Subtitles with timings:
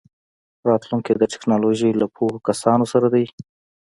[0.69, 3.25] راتلونکی د ټیکنالوژۍ له پوهو کسانو سره دی.